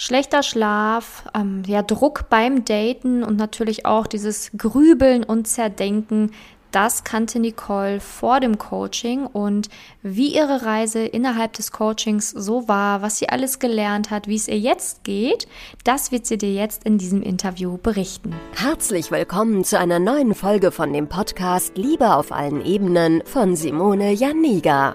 [0.00, 6.30] schlechter Schlaf, ähm, ja, Druck beim Daten und natürlich auch dieses Grübeln und Zerdenken,
[6.70, 9.68] das kannte Nicole vor dem Coaching und
[10.02, 14.48] wie ihre Reise innerhalb des Coachings so war, was sie alles gelernt hat, wie es
[14.48, 15.46] ihr jetzt geht,
[15.84, 18.34] das wird sie dir jetzt in diesem Interview berichten.
[18.54, 24.12] Herzlich willkommen zu einer neuen Folge von dem Podcast Liebe auf allen Ebenen von Simone
[24.12, 24.94] Janiga.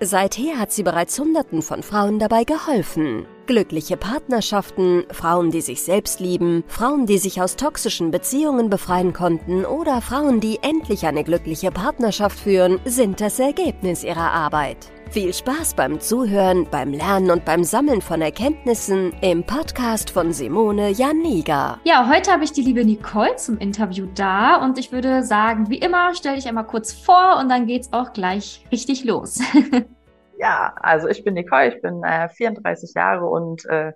[0.00, 3.26] Seither hat sie bereits Hunderten von Frauen dabei geholfen.
[3.46, 9.64] Glückliche Partnerschaften, Frauen, die sich selbst lieben, Frauen, die sich aus toxischen Beziehungen befreien konnten
[9.64, 14.88] oder Frauen, die endlich eine glückliche Partnerschaft führen, sind das Ergebnis ihrer Arbeit.
[15.10, 20.90] Viel Spaß beim Zuhören, beim Lernen und beim Sammeln von Erkenntnissen im Podcast von Simone
[20.90, 21.80] Janiga.
[21.84, 25.78] Ja, heute habe ich die liebe Nicole zum Interview da und ich würde sagen, wie
[25.78, 29.40] immer, stell dich einmal kurz vor und dann geht's auch gleich richtig los.
[30.38, 33.92] ja, also ich bin Nicole, ich bin äh, 34 Jahre und äh,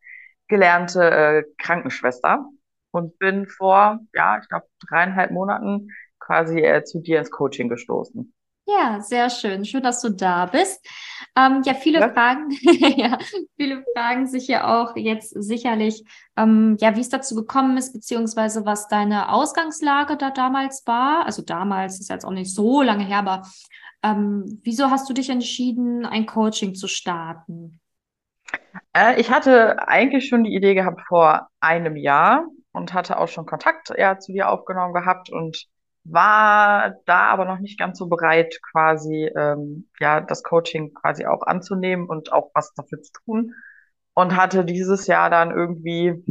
[0.49, 2.43] gelernte äh, Krankenschwester
[2.91, 5.89] und bin vor, ja, ich glaube, dreieinhalb Monaten
[6.21, 8.33] quasi äh, zu dir ins Coaching gestoßen.
[8.79, 9.65] Ja, sehr schön.
[9.65, 10.87] Schön, dass du da bist.
[11.37, 12.13] Ähm, ja, viele ja.
[12.13, 12.51] Fragen,
[12.97, 13.19] ja,
[13.57, 16.05] viele fragen sich ja auch jetzt sicherlich,
[16.37, 21.27] ähm, ja, wie es dazu gekommen ist, beziehungsweise was deine Ausgangslage da damals war.
[21.27, 23.43] Also damals ist jetzt auch nicht so lange her, aber
[24.03, 27.81] ähm, wieso hast du dich entschieden, ein Coaching zu starten?
[28.93, 33.47] Äh, ich hatte eigentlich schon die Idee gehabt vor einem Jahr und hatte auch schon
[33.47, 35.67] Kontakt ja, zu dir aufgenommen gehabt und
[36.05, 41.43] war da aber noch nicht ganz so bereit, quasi ähm, ja das Coaching quasi auch
[41.43, 43.55] anzunehmen und auch was dafür zu tun.
[44.15, 46.23] Und hatte dieses Jahr dann irgendwie,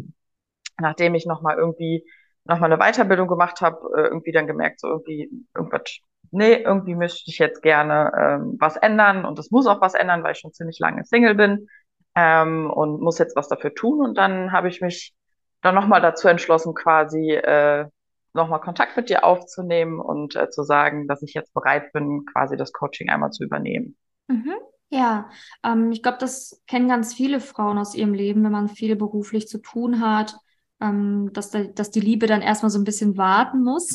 [0.79, 2.05] nachdem ich nochmal irgendwie
[2.45, 5.99] nochmal eine Weiterbildung gemacht habe, äh, irgendwie dann gemerkt, so irgendwie irgendwas,
[6.31, 10.23] nee, irgendwie möchte ich jetzt gerne ähm, was ändern und es muss auch was ändern,
[10.23, 11.67] weil ich schon ziemlich lange Single bin
[12.15, 14.01] ähm, und muss jetzt was dafür tun.
[14.01, 15.13] Und dann habe ich mich
[15.61, 17.85] dann nochmal dazu entschlossen, quasi äh,
[18.33, 22.57] nochmal Kontakt mit dir aufzunehmen und äh, zu sagen, dass ich jetzt bereit bin, quasi
[22.57, 23.97] das Coaching einmal zu übernehmen.
[24.27, 24.53] Mhm.
[24.89, 25.29] Ja,
[25.63, 29.47] ähm, ich glaube, das kennen ganz viele Frauen aus ihrem Leben, wenn man viel beruflich
[29.47, 30.35] zu tun hat,
[30.81, 33.93] ähm, dass, da, dass die Liebe dann erstmal so ein bisschen warten muss.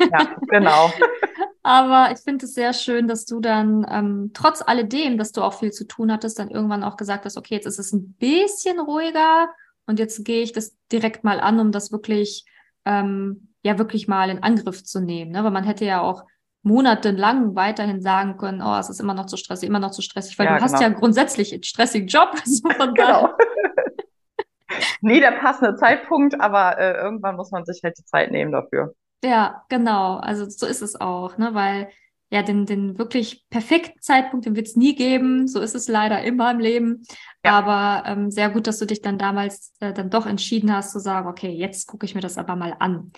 [0.00, 0.90] Ja, genau.
[1.62, 5.52] Aber ich finde es sehr schön, dass du dann ähm, trotz alledem, dass du auch
[5.52, 8.80] viel zu tun hattest, dann irgendwann auch gesagt hast, okay, jetzt ist es ein bisschen
[8.80, 9.50] ruhiger
[9.86, 12.46] und jetzt gehe ich das direkt mal an, um das wirklich
[12.86, 15.32] ähm, ja wirklich mal in Angriff zu nehmen.
[15.32, 15.44] Ne?
[15.44, 16.24] Weil man hätte ja auch
[16.62, 20.38] monatelang weiterhin sagen können, oh, es ist immer noch zu stressig, immer noch zu stressig,
[20.38, 20.72] weil ja, du genau.
[20.72, 22.34] hast ja grundsätzlich einen stressigen Job.
[22.78, 23.30] Also genau.
[25.00, 28.94] Nie der passende Zeitpunkt, aber äh, irgendwann muss man sich halt die Zeit nehmen dafür.
[29.24, 30.16] Ja, genau.
[30.16, 31.54] Also so ist es auch, ne?
[31.54, 31.88] Weil
[32.32, 35.48] ja, den, den wirklich perfekten Zeitpunkt, den wird es nie geben.
[35.48, 37.04] So ist es leider immer im Leben.
[37.44, 37.52] Ja.
[37.58, 41.00] Aber ähm, sehr gut, dass du dich dann damals äh, dann doch entschieden hast zu
[41.00, 43.10] sagen, okay, jetzt gucke ich mir das aber mal an.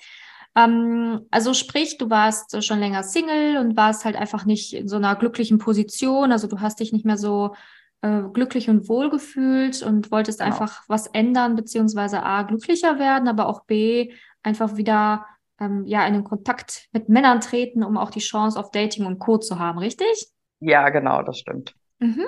[0.55, 4.97] Ähm, also sprich, du warst schon länger Single und warst halt einfach nicht in so
[4.97, 6.33] einer glücklichen Position.
[6.33, 7.55] Also du hast dich nicht mehr so
[8.03, 10.51] äh, glücklich und wohl gefühlt und wolltest genau.
[10.51, 14.13] einfach was ändern, beziehungsweise A, glücklicher werden, aber auch B,
[14.43, 15.27] einfach wieder
[15.61, 19.19] ähm, ja in den Kontakt mit Männern treten, um auch die Chance auf Dating und
[19.19, 19.39] Co.
[19.39, 20.29] zu haben, richtig?
[20.61, 21.75] Ja, genau, das stimmt.
[21.99, 22.27] Mhm.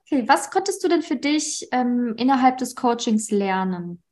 [0.00, 4.02] Okay, was konntest du denn für dich ähm, innerhalb des Coachings lernen?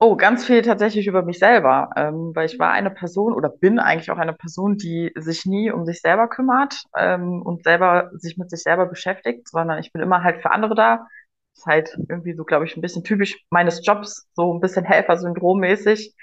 [0.00, 3.80] Oh, ganz viel tatsächlich über mich selber, ähm, weil ich war eine Person oder bin
[3.80, 8.36] eigentlich auch eine Person, die sich nie um sich selber kümmert ähm, und selber sich
[8.38, 11.06] mit sich selber beschäftigt, sondern ich bin immer halt für andere da.
[11.56, 16.14] Ist halt irgendwie so, glaube ich, ein bisschen typisch meines Jobs, so ein bisschen Helfersyndrom-mäßig.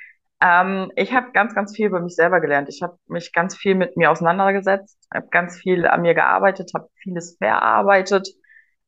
[0.42, 2.70] Ähm, ich habe ganz, ganz viel über mich selber gelernt.
[2.70, 6.88] Ich habe mich ganz viel mit mir auseinandergesetzt, habe ganz viel an mir gearbeitet, habe
[7.04, 8.30] vieles verarbeitet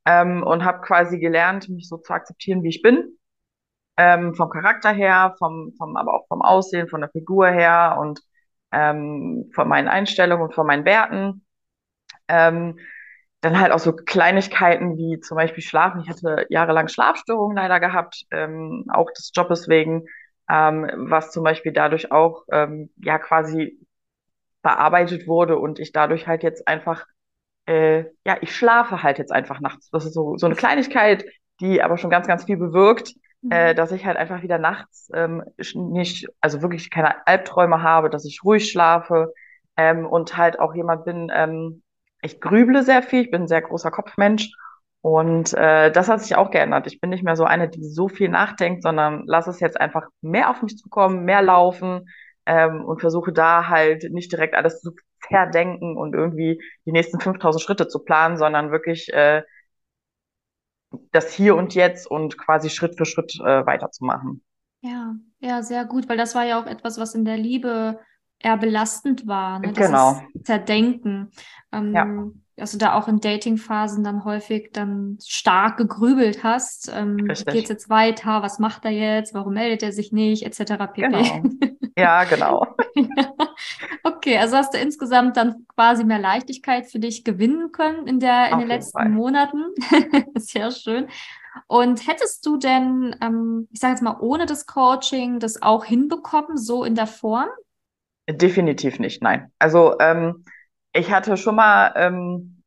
[0.05, 3.17] ähm, und habe quasi gelernt, mich so zu akzeptieren, wie ich bin
[3.97, 8.21] ähm, vom Charakter her, vom, vom, aber auch vom Aussehen, von der Figur her und
[8.71, 11.45] ähm, von meinen Einstellungen und von meinen Werten.
[12.27, 12.79] Ähm,
[13.41, 16.01] dann halt auch so Kleinigkeiten wie zum Beispiel Schlafen.
[16.01, 20.05] Ich hatte jahrelang Schlafstörungen leider gehabt, ähm, auch des Jobes wegen,
[20.49, 23.79] ähm, was zum Beispiel dadurch auch ähm, ja quasi
[24.61, 27.05] bearbeitet wurde und ich dadurch halt jetzt einfach
[27.67, 29.89] äh, ja ich schlafe halt jetzt einfach nachts.
[29.91, 31.25] Das ist so so eine Kleinigkeit,
[31.61, 33.51] die aber schon ganz ganz viel bewirkt mhm.
[33.51, 35.43] äh, dass ich halt einfach wieder nachts ähm,
[35.73, 39.33] nicht, also wirklich keine Albträume habe, dass ich ruhig schlafe
[39.75, 41.83] ähm, und halt auch jemand bin, ähm,
[42.21, 44.51] ich grüble sehr viel, ich bin ein sehr großer Kopfmensch
[45.01, 46.87] und äh, das hat sich auch geändert.
[46.87, 50.07] Ich bin nicht mehr so eine, die so viel nachdenkt, sondern lasse es jetzt einfach
[50.21, 52.09] mehr auf mich zukommen, mehr laufen
[52.45, 57.61] ähm, und versuche da halt nicht direkt alles zu verdenken und irgendwie die nächsten 5000
[57.61, 59.43] Schritte zu planen, sondern wirklich äh,
[61.11, 64.43] das Hier und Jetzt und quasi Schritt für Schritt äh, weiterzumachen.
[64.81, 67.99] Ja, ja, sehr gut, weil das war ja auch etwas, was in der Liebe
[68.39, 69.59] eher belastend war.
[69.59, 69.73] Ne?
[69.73, 70.21] Das genau.
[70.43, 71.31] Zerdenken.
[71.71, 72.07] Ähm, ja.
[72.59, 76.91] Also da auch in Datingphasen dann häufig dann stark gegrübelt hast.
[76.93, 78.41] Ähm, wie geht's jetzt weiter?
[78.41, 79.35] Was macht er jetzt?
[79.35, 80.43] Warum meldet er sich nicht?
[80.43, 80.73] Etc.
[80.77, 81.01] pp.
[81.01, 81.23] Genau.
[81.97, 82.75] Ja, genau.
[84.07, 88.51] Okay, also hast du insgesamt dann quasi mehr Leichtigkeit für dich gewinnen können in der
[88.51, 89.09] in den letzten Fall.
[89.09, 89.65] Monaten.
[90.35, 91.07] Sehr schön.
[91.67, 96.57] Und hättest du denn, ähm, ich sage jetzt mal, ohne das Coaching das auch hinbekommen,
[96.57, 97.49] so in der Form?
[98.29, 99.51] Definitiv nicht, nein.
[99.59, 100.45] Also ähm,
[100.93, 102.63] ich hatte schon mal, ähm,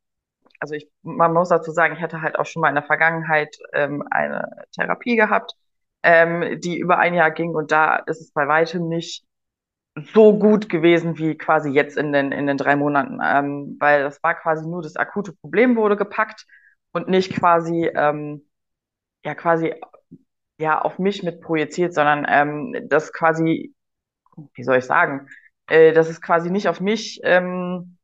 [0.59, 3.57] also ich, man muss dazu sagen, ich hatte halt auch schon mal in der Vergangenheit
[3.73, 5.55] ähm, eine Therapie gehabt,
[6.03, 9.25] ähm, die über ein Jahr ging und da ist es bei weitem nicht
[10.15, 14.23] so gut gewesen wie quasi jetzt in den, in den drei Monaten, ähm, weil das
[14.23, 16.47] war quasi nur das akute Problem wurde gepackt
[16.93, 18.47] und nicht quasi, ähm,
[19.25, 19.75] ja, quasi,
[20.59, 23.75] ja, auf mich mit projiziert, sondern ähm, das quasi,
[24.55, 25.29] wie soll ich sagen,
[25.69, 27.99] äh, dass es quasi nicht auf mich, ähm,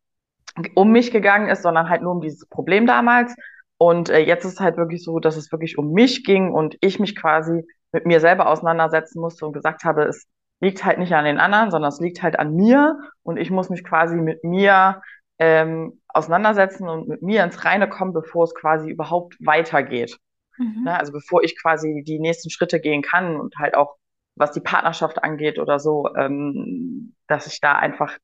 [0.75, 3.35] um mich gegangen ist, sondern halt nur um dieses Problem damals.
[3.79, 6.99] Und äh, jetzt ist halt wirklich so, dass es wirklich um mich ging und ich
[6.99, 10.27] mich quasi mit mir selber auseinandersetzen musste und gesagt habe, es
[10.61, 13.71] liegt halt nicht an den anderen, sondern es liegt halt an mir und ich muss
[13.71, 15.03] mich quasi mit mir
[15.39, 20.19] ähm, auseinandersetzen und mit mir ins Reine kommen, bevor es quasi überhaupt weitergeht.
[20.57, 20.85] Mhm.
[20.85, 20.99] Ne?
[20.99, 23.97] Also bevor ich quasi die nächsten Schritte gehen kann und halt auch
[24.37, 28.17] was die Partnerschaft angeht oder so, ähm, dass ich da einfach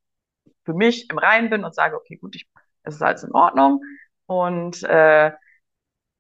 [0.65, 2.49] für mich im Reinen bin und sage, okay, gut, ich,
[2.83, 3.81] es ist alles in Ordnung
[4.27, 5.33] und äh,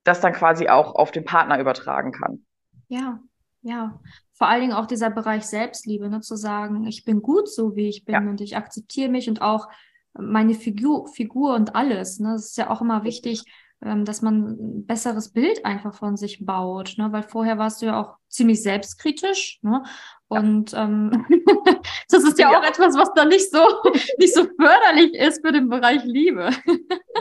[0.05, 2.44] das dann quasi auch auf den Partner übertragen kann.
[2.88, 3.20] Ja,
[3.61, 4.00] ja.
[4.43, 7.89] Vor allen Dingen auch dieser Bereich Selbstliebe, ne, zu sagen, ich bin gut so, wie
[7.89, 8.21] ich bin ja.
[8.23, 9.69] und ich akzeptiere mich und auch
[10.15, 12.19] meine Figur, Figur und alles.
[12.19, 12.33] Ne?
[12.33, 13.44] Das ist ja auch immer wichtig,
[13.85, 17.12] ähm, dass man ein besseres Bild einfach von sich baut, ne?
[17.12, 19.61] weil vorher warst du ja auch ziemlich selbstkritisch.
[19.62, 19.85] Ne?
[20.27, 20.87] Und ja.
[20.87, 21.25] ähm,
[22.11, 23.65] das ist ja, ja, auch etwas, was da nicht so,
[24.19, 26.50] nicht so förderlich ist für den Bereich Liebe.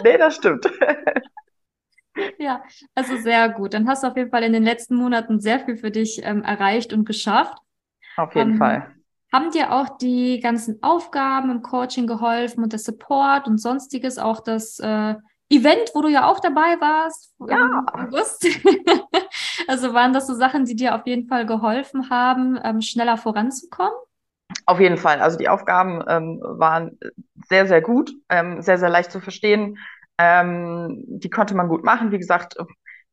[0.03, 0.65] nee, das stimmt.
[2.39, 2.63] ja,
[2.95, 3.73] also sehr gut.
[3.73, 6.44] Dann hast du auf jeden Fall in den letzten Monaten sehr viel für dich ähm,
[6.44, 7.57] erreicht und geschafft.
[8.18, 8.95] Auf jeden ähm, Fall.
[9.31, 14.41] Haben dir auch die ganzen Aufgaben im Coaching geholfen und der Support und sonstiges, auch
[14.41, 15.15] das äh,
[15.50, 17.65] Event, wo du ja auch dabei warst ja.
[17.65, 18.47] im August.
[19.67, 23.94] also waren das so Sachen, die dir auf jeden Fall geholfen haben, ähm, schneller voranzukommen?
[24.65, 25.19] Auf jeden Fall.
[25.21, 26.97] Also die Aufgaben ähm, waren
[27.47, 29.77] sehr, sehr gut, ähm, sehr, sehr leicht zu verstehen.
[30.21, 32.12] Ähm, die konnte man gut machen.
[32.12, 32.56] Wie gesagt,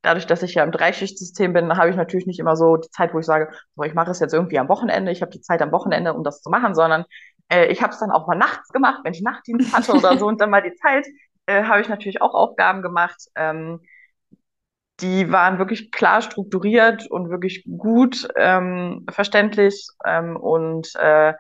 [0.03, 3.15] dadurch, dass ich ja im Dreischichtsystem bin, habe ich natürlich nicht immer so die Zeit,
[3.15, 5.11] wo ich sage, so, ich mache es jetzt irgendwie am Wochenende.
[5.11, 7.05] Ich habe die Zeit am Wochenende, um das zu machen, sondern
[7.51, 10.27] äh, ich habe es dann auch mal nachts gemacht, wenn ich Nachtdienst hatte oder so
[10.27, 11.07] und dann mal die Zeit
[11.47, 13.25] äh, habe ich natürlich auch Aufgaben gemacht.
[13.35, 13.81] Ähm,
[15.01, 19.87] die waren wirklich klar strukturiert und wirklich gut ähm, verständlich.
[20.05, 21.35] Ähm, und äh,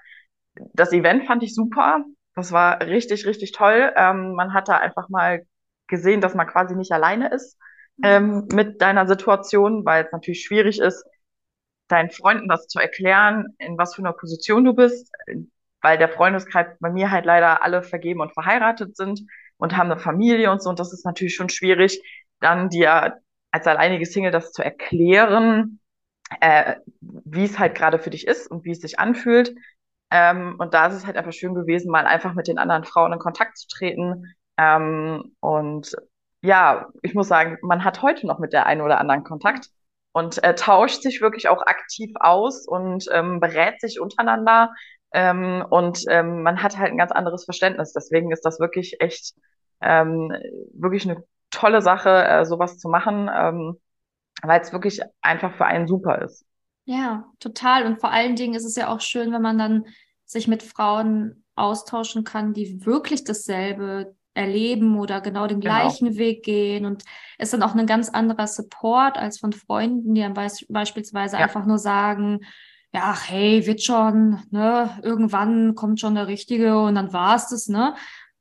[0.72, 2.04] das Event fand ich super.
[2.36, 3.92] Das war richtig, richtig toll.
[3.96, 5.42] Ähm, man hat da einfach mal
[5.88, 7.58] gesehen, dass man quasi nicht alleine ist
[8.02, 11.04] ähm, mit deiner Situation, weil es natürlich schwierig ist,
[11.88, 15.10] deinen Freunden das zu erklären, in was für einer Position du bist,
[15.80, 19.22] weil der Freundeskreis bei mir halt leider alle vergeben und verheiratet sind
[19.56, 20.70] und haben eine Familie und so.
[20.70, 22.02] Und das ist natürlich schon schwierig,
[22.40, 25.80] dann dir als alleinige Single das zu erklären,
[26.40, 29.54] äh, wie es halt gerade für dich ist und wie es sich anfühlt.
[30.10, 33.12] Ähm, und da ist es halt einfach schön gewesen, mal einfach mit den anderen Frauen
[33.12, 34.34] in Kontakt zu treten.
[34.58, 35.96] Ähm, und
[36.42, 39.70] ja, ich muss sagen, man hat heute noch mit der einen oder anderen Kontakt
[40.12, 44.72] und äh, tauscht sich wirklich auch aktiv aus und ähm, berät sich untereinander.
[45.12, 47.92] Ähm, und ähm, man hat halt ein ganz anderes Verständnis.
[47.92, 49.34] Deswegen ist das wirklich echt
[49.80, 50.32] ähm,
[50.74, 53.80] wirklich eine tolle Sache, äh, sowas zu machen, ähm,
[54.42, 56.44] weil es wirklich einfach für einen super ist.
[56.84, 57.86] Ja, total.
[57.86, 59.86] Und vor allen Dingen ist es ja auch schön, wenn man dann
[60.24, 65.74] sich mit Frauen austauschen kann, die wirklich dasselbe erleben oder genau den genau.
[65.74, 67.02] gleichen Weg gehen und
[67.38, 71.42] ist dann auch ein ganz anderer Support als von Freunden, die dann beis beispielsweise ja.
[71.42, 72.40] einfach nur sagen,
[72.94, 77.68] ja, hey, wird schon, ne, irgendwann kommt schon der Richtige und dann war es das,
[77.68, 77.94] ne?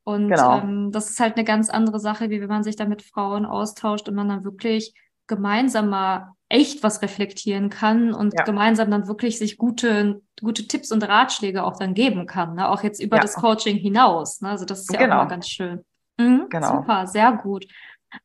[0.04, 0.60] Und genau.
[0.60, 3.46] ähm, das ist halt eine ganz andere Sache, wie wenn man sich da mit Frauen
[3.46, 4.94] austauscht und man dann wirklich
[5.26, 8.46] gemeinsam mal echt was reflektieren kann und ja.
[8.46, 12.70] gemeinsam dann wirklich sich gute, gute Tipps und Ratschläge auch dann geben kann, ne?
[12.70, 13.22] auch jetzt über ja.
[13.22, 14.42] das Coaching hinaus.
[14.42, 14.50] Ne?
[14.50, 15.16] Also das ist ja genau.
[15.16, 15.84] auch mal ganz schön.
[16.18, 16.78] Mhm, genau.
[16.78, 17.68] Super, sehr gut.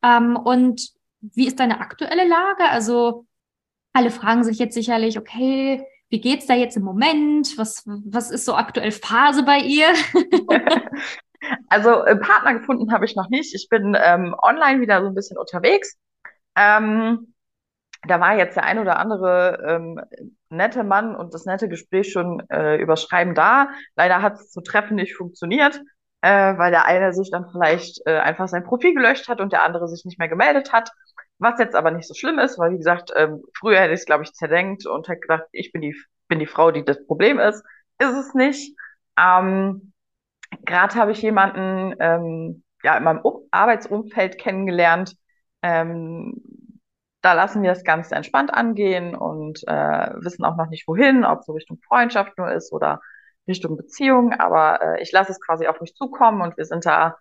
[0.01, 0.89] Ähm, und
[1.19, 2.63] wie ist deine aktuelle Lage?
[2.69, 3.25] Also
[3.91, 7.57] alle fragen sich jetzt sicherlich, okay, wie geht's da jetzt im Moment?
[7.57, 9.87] Was, was ist so aktuell Phase bei ihr?
[11.69, 13.53] also äh, Partner gefunden habe ich noch nicht.
[13.53, 15.97] Ich bin ähm, online wieder so ein bisschen unterwegs.
[16.55, 17.32] Ähm,
[18.05, 20.01] da war jetzt der ein oder andere ähm,
[20.49, 23.69] nette Mann und das nette Gespräch schon äh, überschreiben da.
[23.95, 25.81] Leider hat es zu Treffen nicht funktioniert,
[26.21, 29.63] äh, weil der eine sich dann vielleicht äh, einfach sein Profil gelöscht hat und der
[29.63, 30.91] andere sich nicht mehr gemeldet hat.
[31.39, 34.05] Was jetzt aber nicht so schlimm ist, weil wie gesagt, ähm, früher hätte ich es,
[34.05, 35.95] glaube ich, zerdenkt und hätte gedacht, ich bin die,
[36.27, 37.63] bin die Frau, die das Problem ist.
[37.99, 38.77] Ist es nicht.
[39.19, 39.93] Ähm,
[40.65, 45.15] Gerade habe ich jemanden ähm, ja, in meinem Arbeitsumfeld kennengelernt,
[45.61, 46.41] ähm,
[47.23, 51.43] da lassen wir das Ganze entspannt angehen und äh, wissen auch noch nicht wohin, ob
[51.45, 52.99] so Richtung Freundschaft nur ist oder
[53.47, 54.33] Richtung Beziehung.
[54.33, 57.15] Aber äh, ich lasse es quasi auf mich zukommen und wir sind da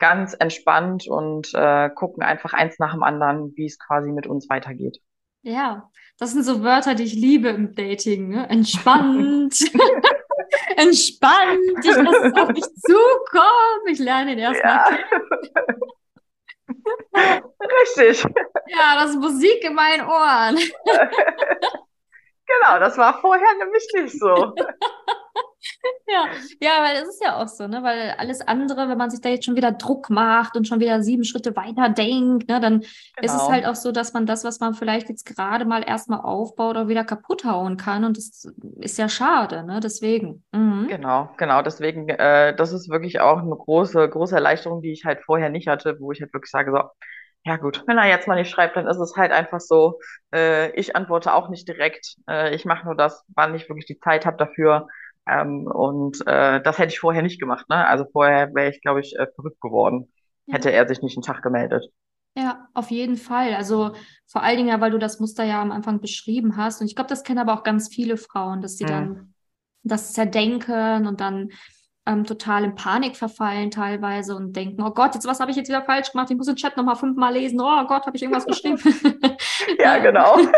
[0.00, 4.50] ganz entspannt und äh, gucken einfach eins nach dem anderen, wie es quasi mit uns
[4.50, 4.98] weitergeht.
[5.42, 8.30] Ja, das sind so Wörter, die ich liebe im Dating.
[8.30, 8.48] Ne?
[8.48, 9.54] Entspannt.
[10.76, 11.84] Entspannt.
[11.84, 13.86] Ich lasse es auf mich zukommen.
[13.88, 14.98] Ich lerne ihn erstmal ja.
[17.96, 18.26] Richtig.
[18.76, 20.56] Ja, das ist Musik in meinen Ohren.
[22.46, 24.54] genau, das war vorher nämlich nicht so.
[26.06, 26.26] ja,
[26.60, 27.82] ja, weil es ist ja auch so, ne?
[27.82, 31.02] Weil alles andere, wenn man sich da jetzt schon wieder Druck macht und schon wieder
[31.02, 32.90] sieben Schritte weiter denkt, ne, dann genau.
[33.22, 33.50] ist es genau.
[33.50, 36.88] halt auch so, dass man das, was man vielleicht jetzt gerade mal erstmal aufbaut, auch
[36.88, 38.04] wieder kaputt hauen kann.
[38.04, 39.80] Und das ist ja schade, ne?
[39.80, 40.44] Deswegen.
[40.52, 40.88] Mhm.
[40.88, 41.62] Genau, genau.
[41.62, 45.68] Deswegen, äh, das ist wirklich auch eine große, große Erleichterung, die ich halt vorher nicht
[45.68, 46.82] hatte, wo ich halt wirklich sage, so,
[47.44, 50.00] ja gut, wenn er jetzt mal nicht schreibt, dann ist es halt einfach so,
[50.34, 52.16] äh, ich antworte auch nicht direkt.
[52.28, 54.88] Äh, ich mache nur das, wann ich wirklich die Zeit habe dafür.
[55.26, 57.68] Ähm, und äh, das hätte ich vorher nicht gemacht.
[57.68, 57.86] Ne?
[57.86, 60.12] Also vorher wäre ich, glaube ich, äh, verrückt geworden,
[60.46, 60.54] ja.
[60.54, 61.84] hätte er sich nicht einen Tag gemeldet.
[62.36, 63.54] Ja, auf jeden Fall.
[63.54, 63.94] Also
[64.26, 66.80] vor allen Dingen ja, weil du das Muster ja am Anfang beschrieben hast.
[66.80, 68.88] Und ich glaube, das kennen aber auch ganz viele Frauen, dass sie mhm.
[68.88, 69.34] dann
[69.82, 71.50] das zerdenken und dann
[72.06, 75.68] ähm, total in Panik verfallen teilweise und denken, oh Gott, jetzt was habe ich jetzt
[75.68, 76.30] wieder falsch gemacht?
[76.30, 77.60] Ich muss den Chat nochmal fünfmal lesen.
[77.60, 78.78] Oh Gott, habe ich irgendwas geschrieben?
[79.78, 80.34] ja, genau.
[80.36, 80.48] und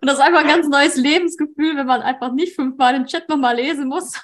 [0.00, 3.54] das ist einfach ein ganz neues Lebensgefühl, wenn man einfach nicht fünfmal den Chat nochmal
[3.54, 4.20] lesen muss.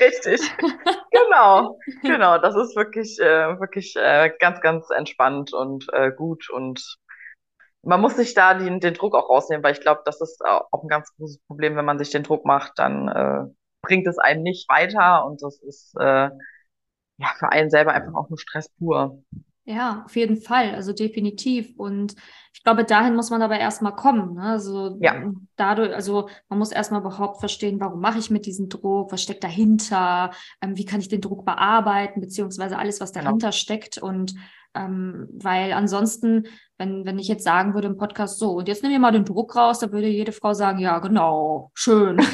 [0.00, 0.40] Richtig.
[1.10, 1.78] Genau.
[2.02, 2.38] Genau.
[2.38, 6.98] Das ist wirklich, äh, wirklich äh, ganz, ganz entspannt und äh, gut und
[7.86, 10.82] man muss sich da den, den Druck auch rausnehmen, weil ich glaube, das ist auch
[10.82, 14.42] ein ganz großes Problem, wenn man sich den Druck macht, dann äh, bringt es einen
[14.42, 16.30] nicht weiter und das ist äh,
[17.18, 19.22] ja für einen selber einfach auch nur Stress pur.
[19.66, 21.72] Ja, auf jeden Fall, also definitiv.
[21.78, 22.14] Und
[22.52, 24.34] ich glaube, dahin muss man aber erstmal kommen.
[24.34, 24.42] Ne?
[24.42, 25.32] Also ja.
[25.56, 29.42] dadurch, also man muss erstmal überhaupt verstehen, warum mache ich mit diesem Druck, was steckt
[29.42, 33.24] dahinter, ähm, wie kann ich den Druck bearbeiten, beziehungsweise alles, was genau.
[33.24, 33.56] dahinter genau.
[33.56, 33.96] steckt.
[33.96, 34.34] Und
[34.74, 38.92] ähm, weil ansonsten, wenn, wenn ich jetzt sagen würde im Podcast so, und jetzt nimm
[38.92, 42.18] mir mal den Druck raus, da würde jede Frau sagen, ja, genau, schön.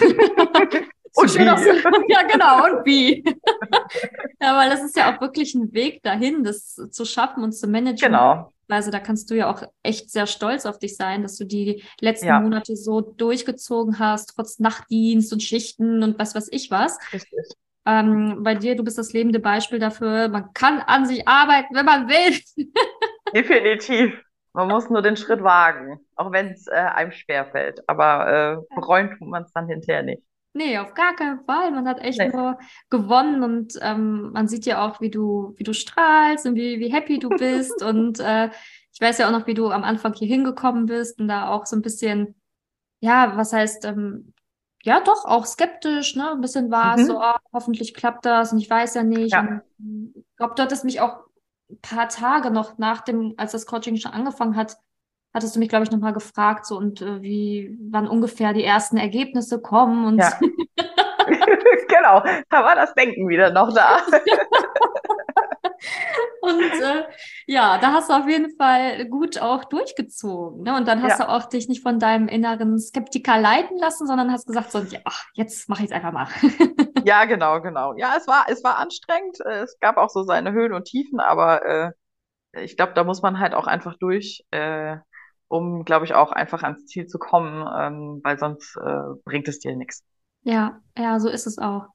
[1.20, 2.12] Und wie?
[2.12, 3.24] ja, genau, und wie?
[4.40, 7.66] ja, weil das ist ja auch wirklich ein Weg dahin, das zu schaffen und zu
[7.66, 8.12] managen.
[8.12, 8.52] Genau.
[8.68, 11.82] Also da kannst du ja auch echt sehr stolz auf dich sein, dass du die
[12.00, 12.40] letzten ja.
[12.40, 16.98] Monate so durchgezogen hast, trotz Nachtdienst und Schichten und was weiß ich was.
[17.12, 17.46] Richtig.
[17.86, 21.86] Ähm, bei dir, du bist das lebende Beispiel dafür, man kann an sich arbeiten, wenn
[21.86, 22.38] man will.
[23.34, 24.12] Definitiv.
[24.52, 27.88] Man muss nur den Schritt wagen, auch wenn es äh, einem schwerfällt.
[27.88, 30.22] Aber äh, bereuen tut man es dann hinterher nicht.
[30.52, 31.70] Nee, auf gar keinen Fall.
[31.70, 32.28] Man hat echt nee.
[32.28, 36.80] nur gewonnen und ähm, man sieht ja auch, wie du, wie du strahlst und wie,
[36.80, 37.82] wie happy du bist.
[37.84, 38.50] und äh,
[38.92, 41.66] ich weiß ja auch noch, wie du am Anfang hier hingekommen bist und da auch
[41.66, 42.34] so ein bisschen,
[43.00, 44.34] ja, was heißt, ähm,
[44.82, 46.32] ja, doch, auch skeptisch, ne?
[46.32, 47.06] Ein bisschen war es mhm.
[47.06, 49.32] so, oh, hoffentlich klappt das und ich weiß ja nicht.
[49.32, 49.60] Ja.
[49.78, 51.18] ich glaube, du hattest mich auch
[51.70, 54.78] ein paar Tage noch nach dem, als das Coaching schon angefangen hat,
[55.32, 58.96] hattest du mich, glaube ich, nochmal gefragt, so und äh, wie, wann ungefähr die ersten
[58.96, 60.32] Ergebnisse kommen und ja.
[61.88, 63.98] genau, da war das Denken wieder noch da.
[66.42, 67.04] und äh,
[67.46, 70.62] ja, da hast du auf jeden Fall gut auch durchgezogen.
[70.62, 70.76] Ne?
[70.76, 71.26] Und dann hast ja.
[71.26, 75.24] du auch dich nicht von deinem inneren Skeptiker leiten lassen, sondern hast gesagt, so, ach,
[75.34, 76.26] jetzt mache ich es einfach mal.
[77.04, 77.94] ja, genau, genau.
[77.96, 79.38] Ja, es war, es war anstrengend.
[79.40, 81.92] Es gab auch so seine Höhen und Tiefen, aber äh,
[82.52, 84.44] ich glaube, da muss man halt auch einfach durch.
[84.50, 84.96] Äh,
[85.50, 89.58] um, glaube ich, auch einfach ans Ziel zu kommen, ähm, weil sonst äh, bringt es
[89.58, 90.04] dir nichts.
[90.42, 91.88] Ja, ja, so ist es auch.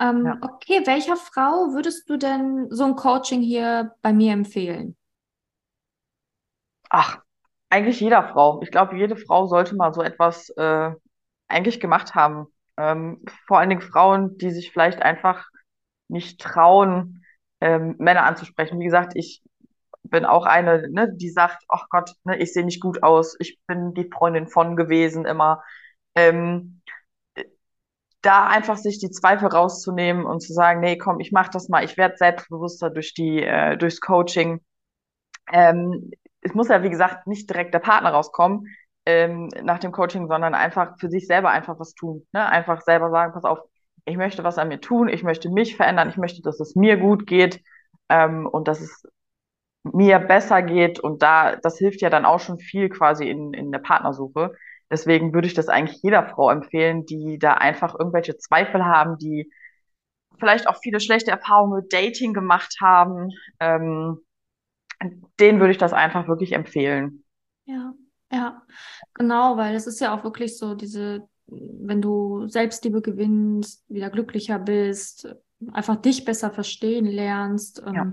[0.00, 0.38] Ähm, ja.
[0.40, 4.96] Okay, welcher Frau würdest du denn so ein Coaching hier bei mir empfehlen?
[6.88, 7.18] Ach,
[7.68, 8.60] eigentlich jeder Frau.
[8.62, 10.90] Ich glaube, jede Frau sollte mal so etwas äh,
[11.46, 12.46] eigentlich gemacht haben.
[12.76, 15.46] Ähm, vor allen Dingen Frauen, die sich vielleicht einfach
[16.08, 17.24] nicht trauen,
[17.60, 18.80] ähm, Männer anzusprechen.
[18.80, 19.42] Wie gesagt, ich
[20.04, 23.58] bin auch eine, ne, die sagt, ach Gott, ne, ich sehe nicht gut aus, ich
[23.66, 25.62] bin die Freundin von gewesen immer.
[26.14, 26.82] Ähm,
[28.22, 31.84] da einfach sich die Zweifel rauszunehmen und zu sagen, nee, komm, ich mach das mal,
[31.84, 34.60] ich werde selbstbewusster durch die, äh, durchs Coaching.
[35.52, 38.66] Ähm, es muss ja, wie gesagt, nicht direkt der Partner rauskommen
[39.06, 42.26] ähm, nach dem Coaching, sondern einfach für sich selber einfach was tun.
[42.32, 42.46] Ne?
[42.48, 43.58] Einfach selber sagen, pass auf,
[44.06, 46.96] ich möchte was an mir tun, ich möchte mich verändern, ich möchte, dass es mir
[46.96, 47.62] gut geht
[48.08, 49.04] ähm, und dass es
[49.84, 50.98] mir besser geht.
[50.98, 54.52] Und da, das hilft ja dann auch schon viel quasi in, in der Partnersuche.
[54.90, 59.50] Deswegen würde ich das eigentlich jeder Frau empfehlen, die da einfach irgendwelche Zweifel haben, die
[60.38, 63.30] vielleicht auch viele schlechte Erfahrungen mit Dating gemacht haben.
[63.60, 64.18] Ähm,
[65.38, 67.24] denen würde ich das einfach wirklich empfehlen.
[67.66, 67.94] Ja,
[68.30, 68.62] ja,
[69.14, 74.58] genau, weil es ist ja auch wirklich so diese, wenn du Selbstliebe gewinnst, wieder glücklicher
[74.58, 75.28] bist,
[75.72, 78.12] einfach dich besser verstehen lernst, ähm, ja.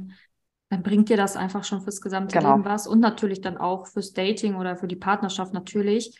[0.71, 2.53] Dann bringt dir das einfach schon fürs gesamte genau.
[2.53, 6.17] Leben was und natürlich dann auch fürs Dating oder für die Partnerschaft natürlich.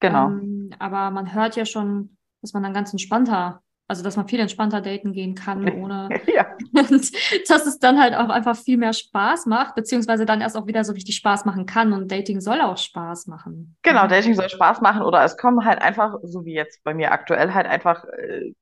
[0.00, 0.26] Genau.
[0.26, 4.40] Ähm, aber man hört ja schon, dass man dann ganz entspannter also, dass man viel
[4.40, 6.08] entspannter daten gehen kann, ohne.
[6.34, 6.46] ja.
[6.72, 6.90] Und
[7.50, 10.82] dass es dann halt auch einfach viel mehr Spaß macht, beziehungsweise dann erst auch wieder
[10.82, 11.92] so richtig Spaß machen kann.
[11.92, 13.76] Und Dating soll auch Spaß machen.
[13.82, 17.12] Genau, Dating soll Spaß machen oder es kommen halt einfach, so wie jetzt bei mir
[17.12, 18.54] aktuell, halt einfach äh,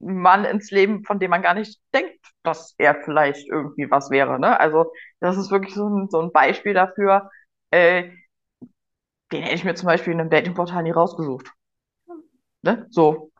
[0.00, 4.38] Mann ins Leben, von dem man gar nicht denkt, dass er vielleicht irgendwie was wäre.
[4.40, 4.58] Ne?
[4.58, 7.30] Also, das ist wirklich so ein, so ein Beispiel dafür.
[7.70, 8.10] Äh,
[9.32, 11.50] den hätte ich mir zum Beispiel in einem Datingportal nie rausgesucht.
[12.62, 12.86] Ne?
[12.90, 13.30] So,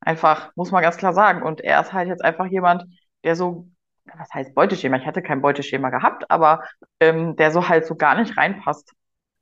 [0.00, 1.42] Einfach, muss man ganz klar sagen.
[1.42, 2.84] Und er ist halt jetzt einfach jemand,
[3.24, 3.68] der so,
[4.06, 4.96] was heißt Beuteschema?
[4.96, 6.64] Ich hatte kein Beuteschema gehabt, aber
[7.00, 8.92] ähm, der so halt so gar nicht reinpasst.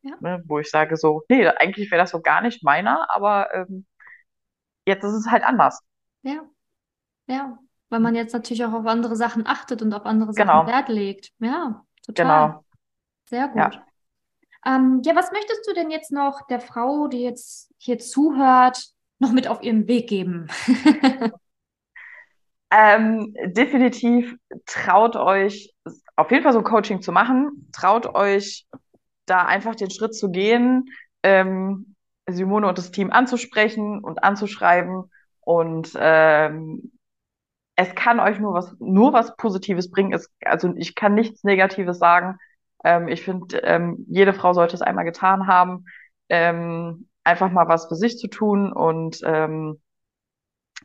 [0.03, 0.17] Ja.
[0.21, 0.43] Ne?
[0.47, 3.87] Wo ich sage so, nee, eigentlich wäre das so gar nicht meiner, aber ähm,
[4.87, 5.81] jetzt ist es halt anders.
[6.23, 6.43] Ja,
[7.27, 10.67] ja, weil man jetzt natürlich auch auf andere Sachen achtet und auf andere Sachen genau.
[10.67, 11.33] Wert legt.
[11.39, 12.49] Ja, total.
[12.49, 12.65] Genau.
[13.29, 13.57] Sehr gut.
[13.57, 13.87] Ja.
[14.67, 18.85] Ähm, ja, was möchtest du denn jetzt noch der Frau, die jetzt hier zuhört,
[19.19, 20.49] noch mit auf ihren Weg geben?
[22.71, 24.37] ähm, definitiv
[24.67, 25.73] traut euch,
[26.17, 27.69] auf jeden Fall so Coaching zu machen.
[27.73, 28.67] Traut euch,
[29.27, 30.91] da einfach den Schritt zu gehen,
[31.23, 31.95] ähm,
[32.29, 35.11] Simone und das Team anzusprechen und anzuschreiben.
[35.41, 36.93] Und ähm,
[37.77, 40.13] es kann euch nur was, nur was Positives bringen.
[40.13, 42.39] Es, also ich kann nichts Negatives sagen.
[42.85, 45.85] Ähm, ich finde, ähm, jede Frau sollte es einmal getan haben.
[46.29, 49.81] Ähm, einfach mal was für sich zu tun und ähm,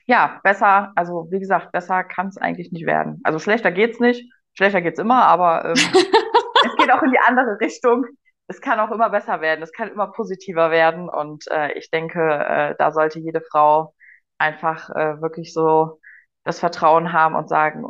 [0.06, 3.22] ja, besser, also wie gesagt, besser kann es eigentlich nicht werden.
[3.24, 5.74] Also schlechter geht's nicht, schlechter geht's immer, aber ähm,
[6.66, 8.06] es geht auch in die andere Richtung.
[8.48, 12.20] Es kann auch immer besser werden, es kann immer positiver werden und äh, ich denke,
[12.20, 13.94] äh, da sollte jede Frau
[14.38, 16.01] einfach äh, wirklich so
[16.44, 17.86] das Vertrauen haben und sagen,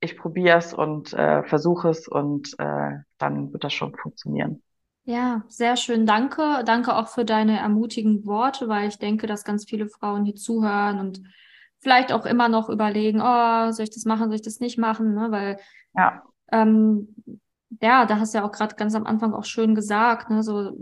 [0.00, 4.62] ich probiere es und äh, versuche es und äh, dann wird das schon funktionieren.
[5.04, 6.06] Ja, sehr schön.
[6.06, 6.62] Danke.
[6.64, 11.00] Danke auch für deine ermutigenden Worte, weil ich denke, dass ganz viele Frauen hier zuhören
[11.00, 11.22] und
[11.80, 15.14] vielleicht auch immer noch überlegen, oh, soll ich das machen, soll ich das nicht machen,
[15.14, 15.30] ne?
[15.30, 15.58] Weil
[15.94, 17.14] ja, ähm,
[17.80, 20.42] ja, da hast du ja auch gerade ganz am Anfang auch schön gesagt, ne?
[20.42, 20.80] So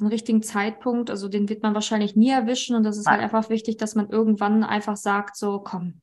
[0.00, 3.30] den richtigen Zeitpunkt, also den wird man wahrscheinlich nie erwischen und das ist halt Nein.
[3.30, 6.00] halt einfach wichtig, dass man irgendwann einfach sagt, so komm,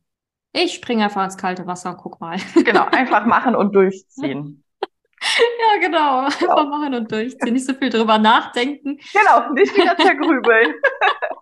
[0.53, 2.37] ich springe einfach ins kalte Wasser, guck mal.
[2.55, 4.63] Genau, einfach machen und durchziehen.
[5.21, 6.19] Ja, genau.
[6.19, 7.51] Einfach machen und durchziehen.
[7.51, 8.97] Nicht so viel drüber nachdenken.
[9.11, 10.75] Genau, nicht wieder zergrübeln.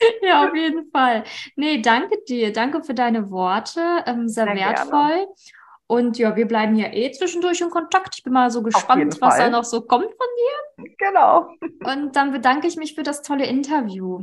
[0.22, 1.24] ja, auf jeden Fall.
[1.56, 2.52] Nee, danke dir.
[2.52, 3.80] Danke für deine Worte.
[4.06, 5.08] Ähm, sehr, sehr wertvoll.
[5.08, 5.26] Gerne.
[5.86, 8.14] Und ja, wir bleiben ja eh zwischendurch in Kontakt.
[8.16, 10.94] Ich bin mal so gespannt, was da noch so kommt von dir.
[10.98, 11.48] Genau.
[11.84, 14.22] Und dann bedanke ich mich für das tolle Interview.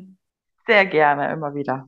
[0.68, 1.88] Sehr gerne, immer wieder.